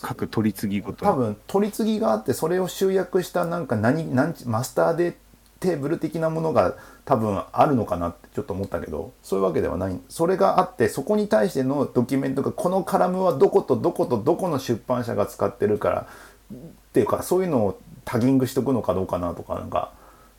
[0.01, 5.17] 各取り次ぎごとに多分取り次ぎがあってそれを集約したなんか何何マスターで
[5.59, 16.07] テーブル的なものが多分あるのかなってちょっと思ったけどそういうわけではないそれがあってそこに対してのドキュメントがこのカラムはどことどことどこの出版社が使ってるから
[16.53, 16.57] っ
[16.93, 17.79] ていうかそういうのを
[18.09, 19.91] タギングしとくのかどうかなとかなんか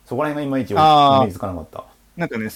[0.05, 1.85] そこら辺がいまいちイメあーージつかなかった。
[2.17, 2.49] なんかね、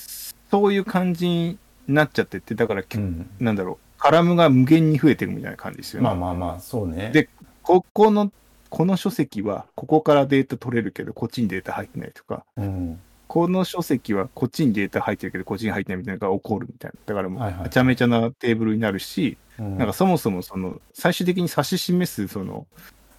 [0.51, 6.03] そういう感じになっちゃってて、だから、うん、なんだろう、カラムが無限に増えていくみたいな感じですよね。
[6.03, 7.11] まあまあまあそうね。
[7.13, 7.29] で
[7.63, 8.29] ここの、
[8.69, 16.99] この書籍は、ここからデータ取れるけど、こっちにデータ入ってないとか、うん、この書籍はこっちにデータ入ってるけど、こっちに入ってないみたいなのが起こるみたいな。
[17.05, 22.67] だからもう、はいはいめちゃめちゃなテーブルになるし、うんなんかそもそもその、最終的に指し示す、その、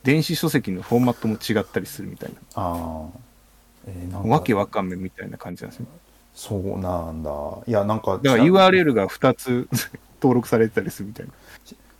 [0.06, 3.18] 電子書籍のフォーマットも違ったりするみたいああ、
[3.88, 4.28] えーなんな。
[4.28, 5.86] かわけわかんないみたいな感じなんですよ。
[6.34, 7.30] そうなんだ。
[7.66, 9.68] いやなんかだから URL が2つ
[10.22, 11.32] 登録されてたりするみたいな。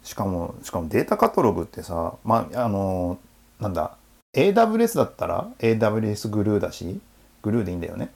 [0.04, 3.18] しかもしかもデータカタログってさまああの
[3.58, 3.96] なんだ
[4.34, 7.00] AWS だったら AWS グルーだし
[7.42, 8.10] グルーでいいんだよね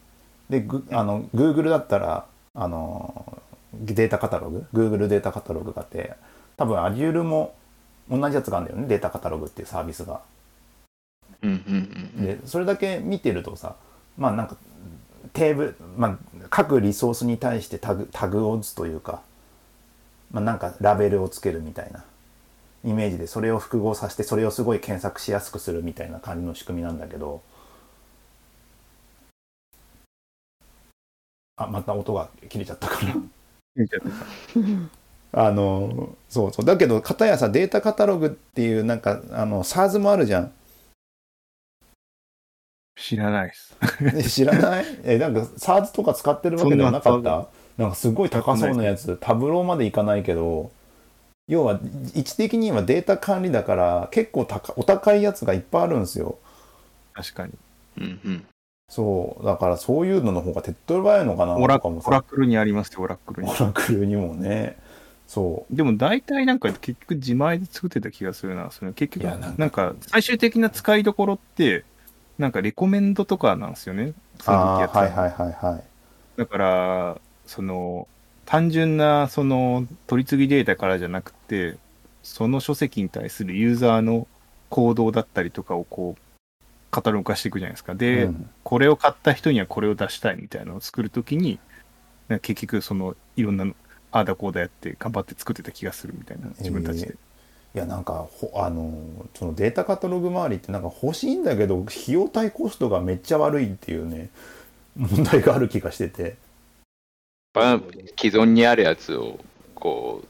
[0.48, 3.42] でグあの Google だったらあの
[3.74, 6.14] データカタログ？Google データカタログがあって
[6.57, 7.55] 多分 Azure も
[8.09, 8.89] 同じやつがあるんだよね。
[8.89, 10.21] データカタログっていうサービスが。
[11.43, 13.75] うんうんうんでそれだけ見てるとさ
[14.19, 14.57] まあなんか
[15.33, 16.19] テーブル、まあ、
[16.51, 19.23] 各リソースに対してタグタグを打つというか、
[20.31, 22.05] まあ、なんかラベルをつけるみたいな。
[22.85, 27.43] イメージでそれを複合させてそれをすごい検索しやすくするみたいな感じの仕組みなんだけど。
[31.57, 33.15] あまた音が切れちゃったかな。
[35.33, 36.64] あのそうそう。
[36.64, 40.53] だけど片やさデータカタログっていうなんかあの SARS もあるじゃん。
[42.97, 43.77] 知らないです。
[44.16, 44.85] え知らない？
[45.05, 47.31] えなんか SARS とか使ってるわけではなかっそんな。
[47.31, 49.16] たなんかすごい高そうなやつ。
[49.21, 50.71] タブローまでいかないけど
[51.49, 51.81] 要は
[52.14, 56.38] 位置的にはデータ管理だから結構高お高いやつがいっぱいあるんですよ。
[57.14, 57.53] 確かに。
[57.99, 58.45] うんうん。
[58.88, 59.47] そう。
[59.47, 63.49] だからそういうのの方が手っ取り早いのかなオラとかもオラさクルにありますよ、オラクルに。
[63.49, 63.55] オ。
[63.55, 64.77] ラクルにもね
[65.31, 68.73] そでも大体なんか結局自前で作ってた気がするな。
[68.73, 71.85] その結局なんか最終的な使いどころって
[72.37, 74.07] なんかレコメンドとかなんですよね。
[74.07, 75.85] うその時やったらはいはいはいはい
[76.37, 78.09] だからその
[78.45, 81.79] 単純なその取り次ぎデータからじゃなくて
[82.25, 84.27] その書籍に対するユーザーの
[84.69, 87.95] 行動だったりとかをこうカタログ化していくじゃないですか。
[87.95, 91.61] で、うんこれを買った人にはこれを出したいみたいなのを作るときに、
[92.43, 93.75] 結局そのいろんなの
[94.12, 97.16] ああだこうだやって頑張って作ってた気がするみたいな自分たちで。
[97.73, 98.92] いやなんかほあの
[99.35, 104.31] そのデータカタログ周りってなんか欲しいんだけど費用対コストがめっちゃ悪いっていうね
[104.96, 106.37] 問題がある気がしてて。
[107.55, 107.85] やっぱ
[108.18, 109.38] 既存にあるやつを
[109.75, 110.27] こう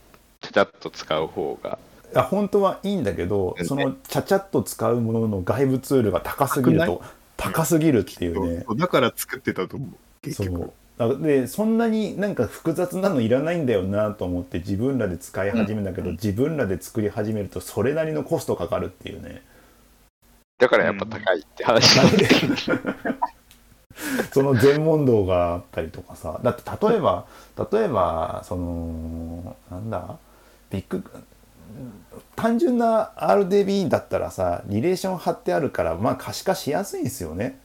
[0.46, 1.78] ちゃちゃっと使う方が。
[2.12, 7.02] いや本当はいいんだけどねそのちゃちゃっと使うものの外部ツールが高すぎる高と
[7.36, 8.64] 高すぎるっていうね。
[8.76, 9.88] だから作ってたと思う、
[10.20, 10.72] 結局。
[11.08, 19.42] でそんなになんか複雑なのいらないんだよなと思って自分らで使い始めたけど、自分らで作り始めるとそれなりのコストかかるっていうね。
[20.58, 22.28] だからやっぱ高いって話なんで、
[24.30, 27.26] その全問答があったりとかさだって例えば
[27.72, 30.18] 例えばそのなんだ？
[30.70, 31.02] ビッグ
[32.36, 37.58] 単純な RDB だったらさリレーション貼ってあるからまあ可視化しやすいんですよね。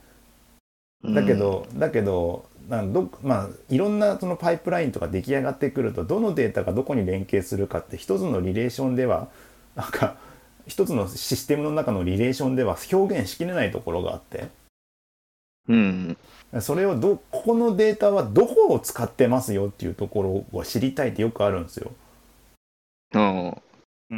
[1.04, 9.28] だけど、だけどなんどまあいろんなそのパイプラインとか出来上がってくるとどのデータがどこに連携するかって一つのリレーションでは
[9.76, 10.18] なんか
[10.68, 14.50] 一つのシステムの中のリレーションでは表現しきれないところがあって
[15.68, 16.18] うん
[16.62, 21.92] それをどここのデータはどこを使ってますよっていうところを知りたいってよくあるんですよ。
[23.14, 23.56] うん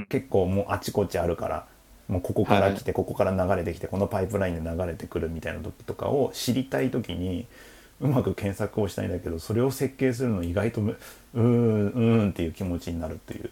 [0.10, 1.67] 結構もうあちこちあるから
[2.07, 7.47] もうここから来て、ここから流れてきてこのパイプラインで流れてくるみたいな時とかを知りたい時に
[7.99, 10.97] うまく検索をしたいんだけどそれを設計するの意外とむ
[11.33, 13.49] うーんうーんっていう気持ちになるっていう、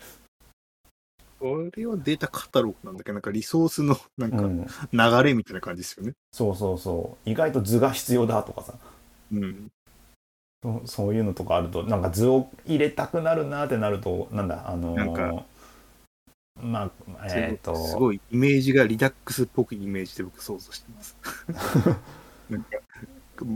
[1.40, 6.14] これはデータカタログなんだけど、なんかリソースのなんかうん、流れみたいな感じですよね。
[6.32, 8.74] そうそうそう意外と図が必要だとかさ
[9.32, 9.68] うん。
[10.64, 15.46] そそういうのとかあるとなんか図を入れたくなるなってなるとなんだあのーなんか
[16.58, 21.18] まあえっ、とすごいイメージがリダックスっぽくイメージで僕想像してます。
[22.50, 22.78] なんか、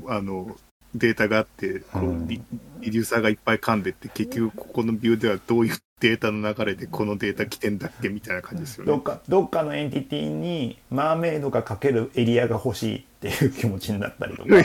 [0.10, 0.56] あの、
[0.95, 2.41] データがあって、こうリ
[2.82, 8.91] リデューサーがいっぱい噛んでって、結局ここのビューではどういうデータの流れでこのデータ来てんだっけみたいな感じですよね。
[8.91, 14.49] どっかどっかのエンティティにマーメイドがかけるエリアが欲しいっていう気持ちになったりとか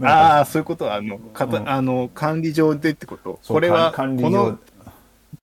[0.00, 3.40] ああ、そういうことは、あの、かたうんあの管理上でってこと？
[3.46, 4.58] これは、この、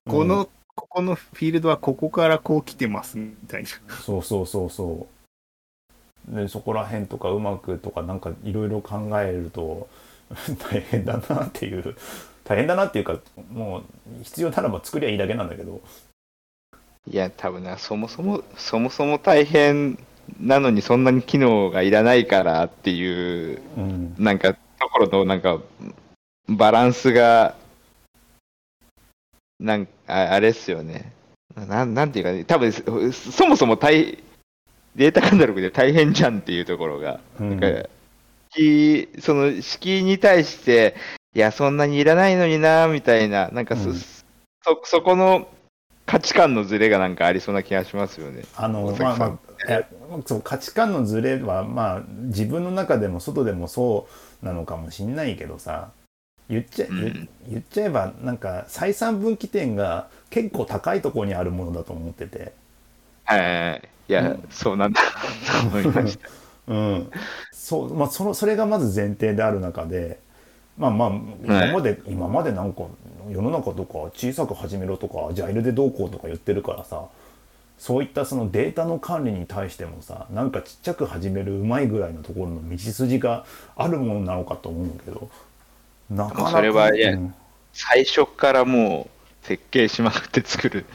[0.08, 3.70] このここのフィールドはここからこう来てますみたいな。
[3.96, 5.15] そうそうそうそう
[6.30, 9.88] でそこら辺とかうまくとかなんかいろいろ考えると
[10.72, 11.96] 大変だなっていう
[12.44, 13.20] 大変だなっていうか
[13.52, 13.84] もう
[14.24, 15.82] 必要ならば作りゃいいだけなんだけど
[17.08, 20.00] いや、多分な、そもそも、そもそも大変
[20.40, 24.60] なのにそんなに機能がいらないからっていう、うんなんか、と
[24.92, 25.62] ころの、なんか、
[26.50, 27.56] バランスが、
[29.60, 31.14] なんああれっすよね。
[31.56, 34.18] なんなんていうかね、多分そそもそも大
[34.96, 37.50] データカタログで大変じゃんっていうところが、うん。
[37.50, 37.90] なんか
[39.20, 40.96] その敷居に対して、
[41.34, 43.96] いや、そんなにいらないのにな、みたいな、なんかそ,、うん。
[43.96, 45.50] そ、そこの
[46.06, 48.44] 価値観のズレがなんかありそうな気がしますよね。
[48.56, 49.40] あのまあまあ
[50.26, 54.08] そう価値観のズレはまあ自分の中でも外でもそ
[54.42, 55.90] うなのかもしんないけどさ
[56.48, 56.90] 言っちゃ,、う
[57.50, 62.54] 言っちゃえばなんか採算分岐点が結構高いところにあるものだと思ってて。
[63.26, 63.90] はいはいはい。
[64.08, 64.44] いや、うん。
[64.50, 65.02] そうなんだ。
[65.62, 66.30] と思いました。
[66.68, 67.12] うん、
[67.52, 70.20] そうまあそのそれがまず前提である中で
[70.78, 71.10] まあまあ
[71.44, 72.84] 今まで、今までなんか
[73.30, 77.06] 世の中とか小さく始めろとかジャイルでどうこうとか言ってるからさ
[77.78, 85.30] そういったそのデータの管理に対してもさなんかちっちゃく始めるうまいぐらいのところの道筋があるものなのかと思うんだけど
[86.10, 87.34] なかなかそれはいやうん。
[87.74, 89.10] 最初からも
[89.44, 90.86] う設計しまくって作る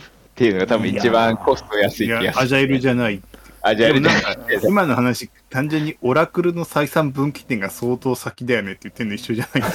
[0.41, 2.25] っていうのが多分一番コスト安いい気がする。
[2.25, 3.21] やアジャイルじゃない。
[3.61, 9.69] アジャイルじゃない今の話、単純にオラクルの採算分岐点が相当先だよねって言ってるの一緒じゃないか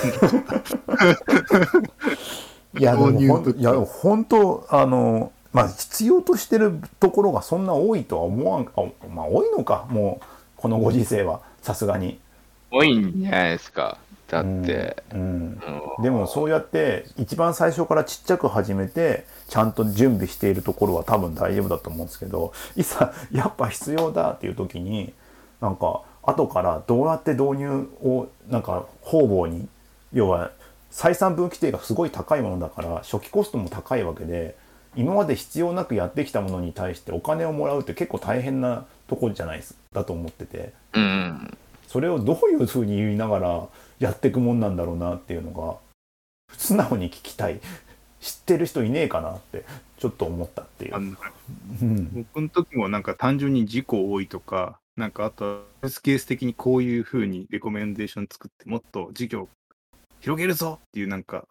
[2.80, 3.12] いやでも
[3.56, 8.82] いや本当あのまあ必要としてるところがそんな多いとは思わんあ
[9.14, 10.26] まあ多いのかもう
[10.58, 12.20] このご時世はさすがに。
[12.72, 14.00] 多いんじゃないですか。
[14.28, 15.62] だって、うんうん
[16.04, 25.14] でもそうやって一番最初からちっちゃく始めてちゃんと準備しているところは多分大丈夫だと思うんですけどいざやっぱ必要だっていう時に
[25.62, 29.70] なんか後からどうやって導入をなんか方々に
[30.12, 30.52] 要は
[30.92, 34.58] 採算分岐点がすごい高いものだから初期コストも高いわけで
[34.98, 40.74] 今まで必要なくやってきたものに対してお金をもらうって結構大変なところじゃないですだと思ってて。
[40.94, 41.58] うん。
[41.88, 43.68] それをどういうふうに言いながら
[44.00, 45.78] やっていくもんなんだろうなっていうのが
[46.58, 47.60] 素直に聞きたい。
[48.22, 49.66] 知ってる人いねえかなって
[50.00, 51.18] ちょっと思ったっていう。
[52.34, 59.48] 僕の時もなんか単純に事故多いとか、なんかあとはスケース的にこういうふうにレコメンデーション作ってもっと事業
[60.22, 61.46] 広げるぞっていうなんか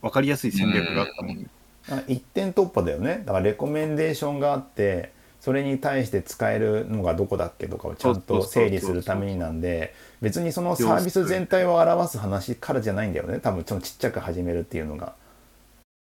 [0.00, 1.46] 分かりやすい戦略があったもんね。
[1.90, 3.18] あ一点突破だよね。
[3.26, 15.14] だからレコメンデーションがあってそれに対して使えるのがどこだっけとかをちゃんと整理するためになんで別にそのサービス全体を表す話からじゃないんだよね多分そのちっちゃく始めるっていうのが。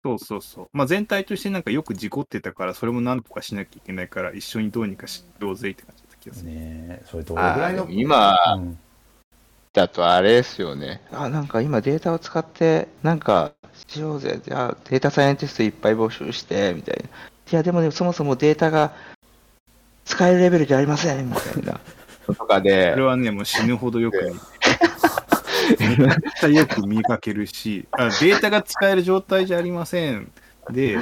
[0.05, 0.69] そうそうそう。
[0.73, 6.51] まあ全体としてなんかよく事故ってたから、それもなんとかしなきゃいけないから、一緒にどうにかしようぜって感じだった気がする。
[6.51, 8.79] ねえそれどれぐらいのあ今うん
[9.73, 11.01] だとあれですよね。
[11.13, 13.53] あ、なんか今データを使って、なんか
[13.89, 14.41] しようぜ。
[14.45, 17.03] じゃあデータサイエンティストいっぱい募集して、みたいな。
[17.05, 17.09] い
[17.55, 18.93] や、でもね、そもそもデータが
[20.13, 21.81] 使えるレベルじゃありません、みたいな。
[22.27, 24.19] とかでそれ、はね、もう死ぬほどよく
[25.81, 30.31] 見めっちゃよく見かけるしあ、データが使える状態じゃありません。
[30.71, 30.99] で、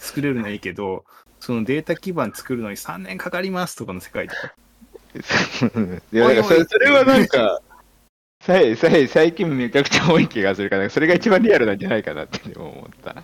[0.00, 1.04] 作れるのはいいけど、
[1.38, 4.52] そのデータ基盤作るのに3年かかりますとかの世界とか。
[6.12, 7.60] いや、なんかそれそれはなんか、
[8.42, 13.22] さいさい最近めちゃくちゃ多い気がするから、それが一番リアルなんじゃないかなって思った。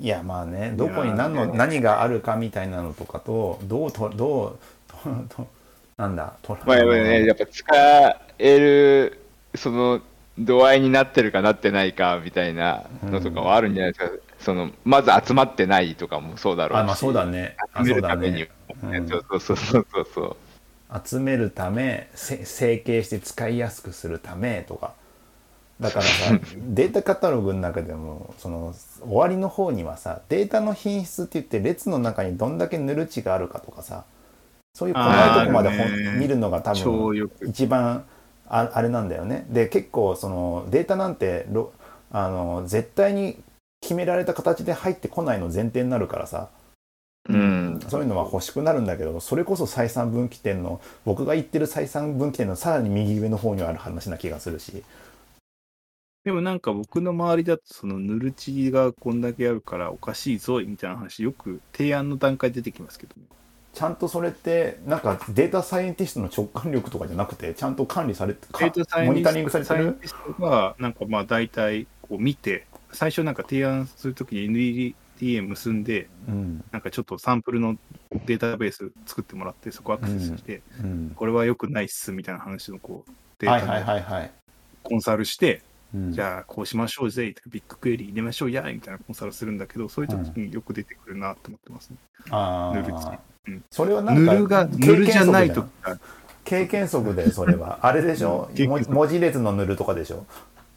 [0.00, 4.58] いやまあねどこに何のね何があるかみたいなのとかとどうとどう
[4.88, 4.96] と
[5.36, 5.46] と
[6.00, 7.76] なんだとまあやっぱりね、やっぱ使
[8.38, 9.20] える、
[9.54, 10.00] その、
[10.38, 14.16] 度合いになってるかなってないかみたいなのとかはあるんじゃないですか。
[14.38, 16.80] その、まず集まってないとかもそうだろうし。
[16.80, 17.56] あまあそうだね。
[17.74, 18.46] あ集めるために。
[19.08, 19.56] そうそうそう
[19.92, 20.36] そうそう。
[21.06, 24.94] 集めるためせ整形して使いやすくするためとか
[25.80, 34.04] だからさ データカタログの中でもその終わりの方にはさデータの品質って言って列の中にどんだけ塗る値があるかとかさ
[34.74, 35.70] そういう細かいとこまで
[36.18, 37.30] 見るのが多分。
[37.46, 38.04] 一番
[38.48, 39.46] ああれなんだよね。
[39.48, 41.72] で結構そのデータなんてろ
[42.10, 43.36] あの絶対に
[43.80, 46.48] 決められた形で入ってこないの前提になるからさ
[47.28, 47.80] うん。
[47.88, 54.82] そういうのは欲しくなるんだけどそれこそ採算分岐点の僕が言ってる採算分岐点のさらに右上の方にある話な気がするし
[56.24, 63.22] でもなんか僕の周りだと、その塗る値がこんだけあるからおかしいぞみたいな話、よく提案の段階で出てきますけどね。
[63.72, 68.48] ちゃんとそれってなんかデータサイエンティストの直感力とかじゃなくてちゃんと管理されて
[69.06, 69.78] モニタリングされてる？
[69.78, 76.64] サイエンティストが、なんかまあ大体こう見て、最初なんか提案するときに NED LTE 結んで、うん。
[76.72, 77.76] なんかちょっとサンプルの
[78.26, 81.12] データベース作ってもらって、そこアクセスして、うん。
[81.14, 84.30] これは良くないっすみたいな話のこう、デはいはいータいはい、
[84.82, 85.69] コンサルして、うん
[86.10, 91.96] じゃあこうしましょうぜ、ビッグクエリ入れましょうや、みたいなコンサルするんだけど、そういう時によく出てくるなと思ってますね。
[92.30, 93.18] あ塗るあ、
[93.48, 93.64] うん。
[93.70, 95.98] それはなんか塗るが、塗るじゃないとか、
[96.44, 97.80] 経験則でそれは。
[97.86, 98.50] あれでしょ？
[98.56, 100.26] 文文字列の塗るとかでしょ？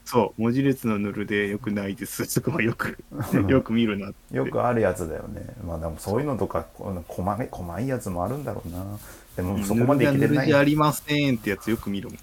[0.05, 2.25] そう、文字列の塗るで良くないです。
[2.29, 2.97] そこはよく、
[3.47, 4.11] よく見るな。
[4.31, 5.45] よくあるやつだよね。
[5.65, 6.65] まあでもそういうのとか
[7.07, 8.83] 細い細いやつもあるんだろうな。
[9.37, 10.29] でもそこまでいけてない。
[10.29, 12.17] 塗るじゃありませんってやつよく見るもん。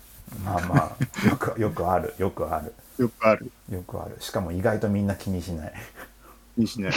[0.44, 2.72] まあまあよくよくあるよくある。
[2.98, 3.50] よくある。
[3.70, 4.16] よくある。
[4.20, 5.72] しかも意外とみんな気にしない。
[6.56, 6.92] にしない。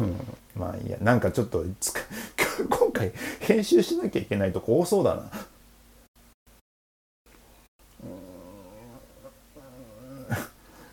[0.00, 0.16] うん。
[0.54, 0.98] まあいいや。
[1.00, 1.64] なんかちょっと
[2.68, 5.30] 今回編集しなきゃいけないとこ多そうだな。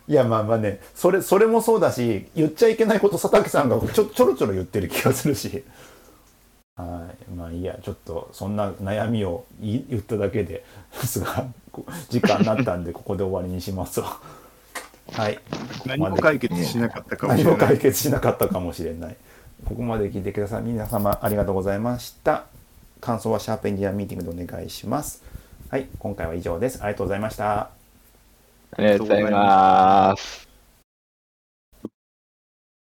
[0.08, 0.80] いやまあまあね。
[0.94, 5.64] それそれもそうだし言っちゃいけないこと佐竹さんがちょちょろちょろ言ってる気がするし
[6.78, 10.64] はいまあいいやちょっとそんな悩みを言っただけで
[11.00, 14.20] ですがこ時間になったんでここで終わりにしますわ
[15.12, 15.38] はい
[15.86, 17.68] 何も解決しなかったかもし何もれない。
[17.68, 19.16] 解決しなかったかもしれない。
[19.64, 20.62] ここまで聞いてください。
[20.62, 22.44] 皆様ありがとうございました。
[23.00, 25.22] 感想はシャープエンジニアミーティングでお願いします。
[25.70, 26.82] はい、今回は以上です。
[26.82, 27.60] ありがとうございました。
[27.60, 27.70] あ
[28.78, 30.47] りがとうございます。